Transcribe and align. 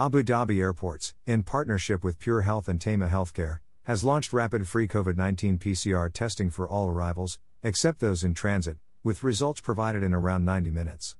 Abu 0.00 0.22
Dhabi 0.22 0.60
Airports, 0.60 1.12
in 1.26 1.42
partnership 1.42 2.04
with 2.04 2.20
Pure 2.20 2.42
Health 2.42 2.68
and 2.68 2.78
Tamouh 2.78 3.10
Healthcare, 3.10 3.58
has 3.82 4.04
launched 4.04 4.32
rapid 4.32 4.68
free 4.68 4.86
COVID 4.86 5.16
19 5.16 5.58
PCR 5.58 6.12
testing 6.12 6.50
for 6.50 6.68
all 6.68 6.88
arrivals, 6.88 7.40
except 7.64 7.98
those 7.98 8.22
in 8.22 8.32
transit, 8.32 8.76
with 9.02 9.24
results 9.24 9.60
provided 9.60 10.04
in 10.04 10.14
around 10.14 10.44
90 10.44 10.70
minutes. 10.70 11.16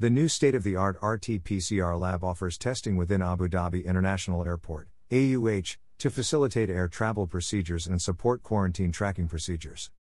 The 0.00 0.10
new 0.10 0.26
state 0.26 0.56
of 0.56 0.64
the 0.64 0.74
art 0.74 0.96
RT 1.00 1.44
PCR 1.44 2.00
lab 2.00 2.24
offers 2.24 2.58
testing 2.58 2.96
within 2.96 3.22
Abu 3.22 3.46
Dhabi 3.46 3.84
International 3.84 4.44
Airport, 4.44 4.88
AUH, 5.12 5.76
to 5.98 6.10
facilitate 6.10 6.68
air 6.68 6.88
travel 6.88 7.28
procedures 7.28 7.86
and 7.86 8.02
support 8.02 8.42
quarantine 8.42 8.90
tracking 8.90 9.28
procedures. 9.28 9.92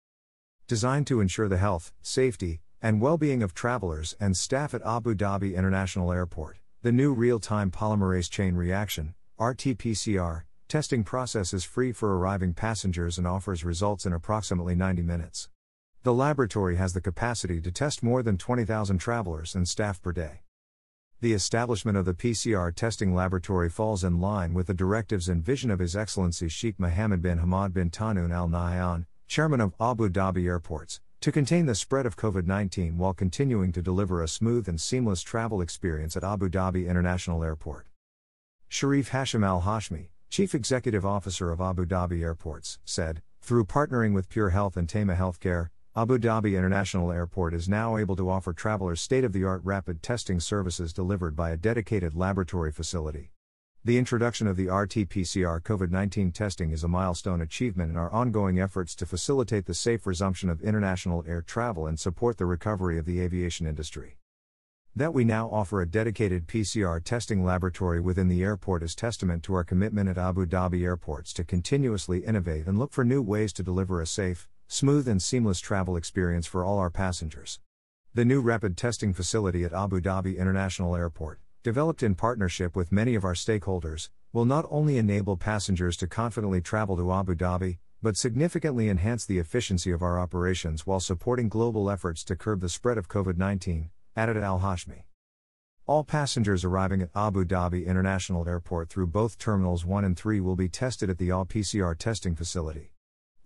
Designed 0.67 1.07
to 1.09 1.21
ensure 1.21 1.49
the 1.49 1.59
health, 1.59 1.93
safety, 2.01 2.63
and 2.81 3.03
well 3.03 3.19
being 3.19 3.43
of 3.43 3.53
travelers 3.53 4.17
and 4.19 4.35
staff 4.35 4.73
at 4.73 4.81
Abu 4.81 5.15
Dhabi 5.15 5.55
International 5.55 6.11
Airport. 6.11 6.57
The 6.85 6.93
new 6.93 7.15
real 7.15 7.41
time 7.41 7.71
polymerase 7.71 8.29
chain 8.29 8.57
reaction, 8.57 9.15
RT 9.39 9.79
PCR, 9.79 10.43
testing 10.69 11.03
process 11.03 11.55
is 11.55 11.65
free 11.65 11.93
for 11.93 12.15
arriving 12.15 12.53
passengers 12.53 13.17
and 13.17 13.27
offers 13.27 13.65
results 13.65 14.05
in 14.05 14.13
approximately 14.13 14.75
90 14.75 15.01
minutes. 15.01 15.49
The 16.03 16.13
laboratory 16.13 16.77
has 16.77 16.93
the 16.93 17.01
capacity 17.01 17.63
to 17.63 17.73
test 17.73 18.03
more 18.03 18.23
than 18.23 18.37
20,000 18.37 18.99
travelers 18.99 19.55
and 19.55 19.67
staff 19.67 20.03
per 20.03 20.13
day. 20.13 20.43
The 21.23 21.33
establishment 21.33 21.97
of 21.97 22.05
the 22.05 22.13
PCR 22.13 22.75
testing 22.75 23.15
laboratory 23.15 23.71
falls 23.71 24.05
in 24.05 24.21
line 24.21 24.53
with 24.53 24.67
the 24.67 24.75
directives 24.75 25.27
and 25.27 25.43
vision 25.43 25.71
of 25.71 25.79
His 25.79 25.97
Excellency 25.97 26.51
Sheikh 26.51 26.79
Mohammed 26.79 27.23
bin 27.23 27.39
Hamad 27.39 27.73
bin 27.73 27.89
Tahnoon 27.89 28.31
Al 28.31 28.51
Nahyan, 28.51 29.07
Chairman 29.27 29.63
of 29.63 29.73
Abu 29.81 30.11
Dhabi 30.11 30.45
Airports, 30.45 31.01
to 31.25 31.33
contain 31.33 31.65
the 31.65 31.75
spread 31.75 32.05
of 32.05 32.19
COVID 32.19 32.47
19 32.47 32.99
while 32.99 33.15
continuing 33.15 33.73
to 33.73 33.81
deliver 33.81 34.23
a 34.23 34.29
smooth 34.29 34.69
and 34.69 34.79
seamless 34.79 35.23
travel 35.23 35.63
experience 35.63 36.19
at 36.19 36.23
Abu 36.23 36.51
Dhabi 36.51 36.87
International 36.87 37.43
Airport. 37.43 37.87
Sharif 38.69 39.11
Hashim 39.11 39.43
Al 39.43 39.63
Hashmi, 39.63 40.09
Chief 40.29 40.55
Executive 40.55 41.07
Officer 41.07 41.51
of 41.51 41.63
Abu 41.63 41.87
Dhabi 41.87 42.21
Airports, 42.21 42.79
said, 42.85 43.23
through 43.41 43.65
partnering 43.65 44.13
with 44.13 44.29
Pure 44.29 44.51
Health 44.51 44.77
and 44.77 44.87
Tamouh 44.87 45.17
Healthcare, 45.17 45.69
Abu 45.97 46.19
Dhabi 46.19 46.59
International 46.59 47.11
Airport 47.11 47.55
is 47.55 47.71
now 47.71 47.97
able 47.97 48.17
to 48.17 48.29
offer 48.29 48.53
travelers 48.53 49.01
state 49.01 49.25
of 49.25 49.33
the 49.33 49.45
art 49.45 49.63
rapid 49.65 50.03
testing 50.03 50.41
services 50.41 50.93
delivered 50.93 51.35
by 51.35 51.53
a 51.53 51.57
dedicated 51.57 52.15
laboratory 52.15 52.71
facility. 52.71 53.31
The 53.87 53.99
introduction 53.99 54.47
of 54.47 54.57
the 54.57 54.71
RT 54.71 55.11
PCR 55.11 55.61
COVID 55.61 55.91
19 55.91 56.33
testing 56.33 56.71
is 56.71 56.85
a 56.85 56.89
milestone 56.89 57.43
achievement 57.43 57.91
in 57.91 57.99
our 57.99 58.11
ongoing 58.11 58.59
efforts 58.59 58.95
to 58.95 59.05
facilitate 59.05 59.67
the 59.67 59.75
safe 59.75 60.07
resumption 60.07 60.49
of 60.49 60.63
international 60.63 61.23
air 61.29 61.43
travel 61.43 61.87
and 61.87 62.01
support 62.01 62.39
the 62.39 62.47
recovery 62.47 62.97
of 62.97 63.05
the 63.05 63.21
aviation 63.21 63.67
industry. 63.67 64.17
That 64.97 65.13
we 65.13 65.23
now 65.23 65.51
offer 65.51 65.83
a 65.83 65.87
dedicated 65.87 66.47
PCR 66.47 67.05
testing 67.05 67.45
laboratory 67.45 68.01
within 68.01 68.29
the 68.29 68.43
airport 68.43 68.83
is 68.83 68.95
testament 68.95 69.43
to 69.43 69.55
our 69.55 69.65
commitment 69.65 70.09
at 70.09 70.17
Abu 70.17 70.47
Dhabi 70.47 70.83
airports 70.83 71.35
to 71.35 71.45
continuously 71.45 72.25
innovate 72.25 72.67
and 72.67 72.79
look 72.79 72.95
for 72.95 73.05
new 73.05 73.21
ways 73.21 73.53
to 73.53 73.63
deliver 73.63 74.01
a 74.01 74.07
safe, 74.07 74.49
smooth, 74.67 75.07
and 75.07 75.21
seamless 75.21 75.61
travel 75.61 75.99
experience 75.99 76.47
for 76.47 76.65
all 76.65 76.79
our 76.79 76.89
passengers. 76.89 77.61
The 78.15 78.25
new 78.25 78.41
rapid 78.41 78.79
testing 78.79 79.13
facility 79.13 79.63
at 79.63 79.75
Abu 79.75 80.01
Dhabi 80.01 80.39
International 80.39 80.97
Airport 80.97 81.39
developed 81.65 82.03
in 82.03 82.15
partnership 82.15 82.77
with 82.77 82.93
many 82.93 83.15
of 83.15 83.25
our 83.25 83.33
stakeholders, 83.33 84.11
will 84.35 84.45
not 84.45 84.67
only 84.71 84.99
enable 84.99 85.35
passengers 85.35 85.97
to 85.97 86.07
confidently 86.07 86.61
travel 86.61 86.95
to 86.95 87.11
Abu 87.11 87.35
Dhabi, 87.35 87.79
but 88.03 88.19
significantly 88.19 88.91
enhance 88.91 89.25
the 89.25 89.39
efficiency 89.39 89.91
of 89.91 90.03
our 90.03 90.21
operations 90.21 90.87
while 90.87 91.01
supporting 91.01 91.49
global 91.49 91.91
efforts 91.91 92.23
to 92.23 92.37
curb 92.37 92.61
the 92.61 92.69
spread 92.69 92.99
of 92.99 93.09
COVID 93.09 93.39
19, 93.39 93.89
added 94.15 94.37
Al 94.37 94.61
Hashmi. 94.61 95.05
All 95.87 96.05
passengers 96.05 96.67
arriving 96.67 97.01
at 97.01 97.09
Abu 97.15 97.47
Dhabi 97.47 97.87
International 97.87 98.47
Airport 98.47 98.91
through 98.91 99.07
both 99.07 99.39
Terminals 99.39 99.87
1 99.87 100.05
and 100.05 100.19
3 100.19 100.41
will 100.41 100.57
be 100.57 100.69
tested 100.69 101.09
at 101.09 101.17
the 101.17 101.31
All 101.31 101.47
PCR 101.47 101.97
testing 101.97 102.35
facility. 102.35 102.93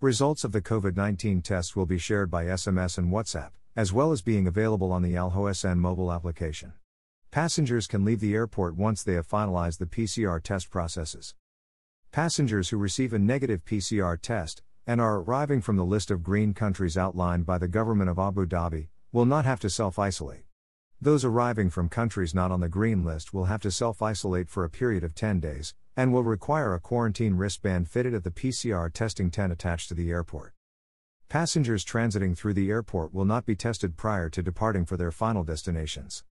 Results 0.01 0.43
of 0.43 0.51
the 0.51 0.61
COVID 0.61 0.97
19 0.97 1.41
tests 1.41 1.73
will 1.73 1.85
be 1.85 1.97
shared 1.97 2.29
by 2.29 2.43
SMS 2.43 2.97
and 2.97 3.13
WhatsApp, 3.13 3.51
as 3.77 3.93
well 3.93 4.11
as 4.11 4.21
being 4.21 4.45
available 4.45 4.91
on 4.91 5.03
the 5.03 5.15
Al 5.15 5.31
Hosn 5.31 5.79
mobile 5.79 6.11
application. 6.11 6.73
Passengers 7.31 7.85
can 7.85 8.03
leave 8.03 8.21
the 8.21 8.33
airport 8.33 8.75
once 8.75 9.03
they 9.03 9.13
have 9.13 9.27
finalized 9.27 9.77
the 9.77 9.85
PCR 9.85 10.41
test 10.41 10.71
processes. 10.71 11.35
Passengers 12.11 12.69
who 12.69 12.77
receive 12.77 13.13
a 13.13 13.19
negative 13.19 13.63
PCR 13.63 14.19
test, 14.19 14.63
and 14.87 14.99
are 14.99 15.19
arriving 15.19 15.61
from 15.61 15.75
the 15.75 15.85
list 15.85 16.09
of 16.09 16.23
green 16.23 16.55
countries 16.55 16.97
outlined 16.97 17.45
by 17.45 17.59
the 17.59 17.67
government 17.67 18.09
of 18.09 18.17
Abu 18.17 18.47
Dhabi, 18.47 18.87
will 19.11 19.27
not 19.27 19.45
have 19.45 19.59
to 19.59 19.69
self 19.69 19.99
isolate. 19.99 20.45
Those 20.99 21.23
arriving 21.23 21.69
from 21.69 21.87
countries 21.87 22.33
not 22.33 22.51
on 22.51 22.61
the 22.61 22.67
green 22.67 23.03
list 23.03 23.31
will 23.31 23.45
have 23.45 23.61
to 23.61 23.69
self 23.69 24.01
isolate 24.01 24.49
for 24.49 24.63
a 24.63 24.69
period 24.69 25.03
of 25.03 25.13
10 25.13 25.39
days, 25.39 25.75
and 25.95 26.11
will 26.11 26.23
require 26.23 26.73
a 26.73 26.79
quarantine 26.79 27.35
wristband 27.35 27.87
fitted 27.87 28.15
at 28.15 28.23
the 28.23 28.31
PCR 28.31 28.91
testing 28.91 29.29
tent 29.29 29.53
attached 29.53 29.87
to 29.89 29.93
the 29.93 30.09
airport. 30.09 30.53
Passengers 31.27 31.85
transiting 31.85 32.35
through 32.35 32.55
the 32.55 32.71
airport 32.71 33.13
will 33.13 33.23
not 33.23 33.45
be 33.45 33.55
tested 33.55 33.97
prior 33.97 34.31
to 34.31 34.41
departing 34.41 34.83
for 34.83 34.97
their 34.97 35.11
final 35.11 35.43
destinations. 35.43 36.23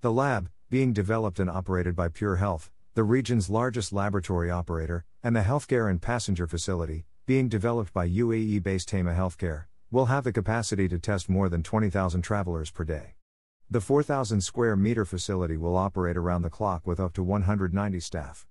The 0.00 0.12
lab, 0.12 0.48
being 0.70 0.92
developed 0.92 1.40
and 1.40 1.50
operated 1.50 1.96
by 1.96 2.06
Pure 2.06 2.36
Health, 2.36 2.70
the 2.94 3.02
region's 3.02 3.50
largest 3.50 3.92
laboratory 3.92 4.48
operator, 4.48 5.04
and 5.24 5.34
the 5.34 5.40
healthcare 5.40 5.90
and 5.90 6.00
passenger 6.00 6.46
facility, 6.46 7.04
being 7.26 7.48
developed 7.48 7.92
by 7.92 8.08
UAE 8.08 8.62
based 8.62 8.88
Tamouh 8.90 9.16
Healthcare, 9.16 9.64
will 9.90 10.06
have 10.06 10.22
the 10.22 10.32
capacity 10.32 10.86
to 10.86 11.00
test 11.00 11.28
more 11.28 11.48
than 11.48 11.64
20,000 11.64 12.22
travelers 12.22 12.70
per 12.70 12.84
day. 12.84 13.16
The 13.68 13.80
4,000 13.80 14.40
square 14.40 14.76
meter 14.76 15.04
facility 15.04 15.56
will 15.56 15.76
operate 15.76 16.16
around 16.16 16.42
the 16.42 16.48
clock 16.48 16.86
with 16.86 17.00
up 17.00 17.12
to 17.14 17.24
190 17.24 17.98
staff. 17.98 18.46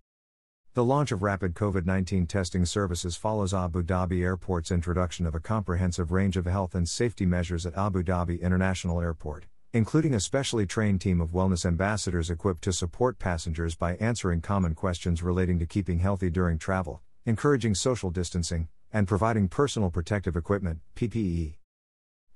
The 0.73 0.83
launch 0.83 1.13
of 1.13 1.23
rapid 1.23 1.53
COVID 1.53 1.85
19 1.85 2.27
testing 2.27 2.65
services 2.65 3.15
follows 3.15 3.53
Abu 3.53 3.83
Dhabi 3.83 4.21
Airport's 4.21 4.69
introduction 4.69 5.25
of 5.25 5.33
a 5.33 5.39
comprehensive 5.39 6.11
range 6.11 6.35
of 6.35 6.45
health 6.45 6.75
and 6.75 6.89
safety 6.89 7.25
measures 7.25 7.65
at 7.65 7.77
Abu 7.77 8.03
Dhabi 8.03 8.41
International 8.41 8.99
Airport 8.99 9.45
including 9.77 10.15
a 10.15 10.19
specially 10.19 10.65
trained 10.65 10.99
team 10.99 11.21
of 11.21 11.29
wellness 11.29 11.63
ambassadors 11.63 12.31
equipped 12.31 12.63
to 12.63 12.73
support 12.73 13.19
passengers 13.19 13.75
by 13.75 13.93
answering 13.97 14.41
common 14.41 14.73
questions 14.73 15.21
relating 15.21 15.59
to 15.59 15.67
keeping 15.67 15.99
healthy 15.99 16.31
during 16.31 16.57
travel, 16.57 16.99
encouraging 17.27 17.75
social 17.75 18.09
distancing, 18.09 18.67
and 18.91 19.07
providing 19.07 19.47
personal 19.47 19.91
protective 19.91 20.35
equipment, 20.35 20.79
PPE. 20.95 21.57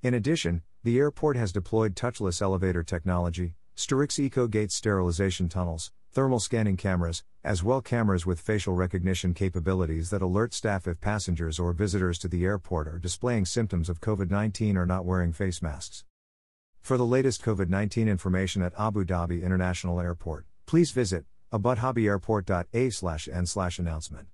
In 0.04 0.14
addition, 0.14 0.62
the 0.84 1.00
airport 1.00 1.36
has 1.36 1.50
deployed 1.50 1.96
touchless 1.96 2.40
elevator 2.40 2.84
technology, 2.84 3.56
Sterix 3.76 4.20
Eco 4.20 4.46
Gate 4.46 4.70
sterilization 4.70 5.48
tunnels, 5.48 5.90
thermal 6.12 6.38
scanning 6.38 6.76
cameras, 6.76 7.24
as 7.42 7.64
well 7.64 7.80
cameras 7.80 8.24
with 8.24 8.38
facial 8.38 8.74
recognition 8.74 9.34
capabilities 9.34 10.10
that 10.10 10.22
alert 10.22 10.54
staff 10.54 10.86
if 10.86 11.00
passengers 11.00 11.58
or 11.58 11.72
visitors 11.72 12.20
to 12.20 12.28
the 12.28 12.44
airport 12.44 12.86
are 12.86 13.00
displaying 13.00 13.44
symptoms 13.44 13.88
of 13.88 14.00
COVID 14.00 14.30
19 14.30 14.76
or 14.76 14.86
not 14.86 15.04
wearing 15.04 15.32
face 15.32 15.60
masks. 15.60 16.04
For 16.82 16.96
the 16.96 17.06
latest 17.06 17.44
COVID 17.44 17.68
19 17.68 18.08
information 18.08 18.60
at 18.60 18.72
Abu 18.76 19.04
Dhabi 19.04 19.44
International 19.44 20.00
Airport, 20.00 20.46
please 20.66 20.90
visit 20.90 21.24
abudhabieairport.a/n/announcement. 21.52 24.31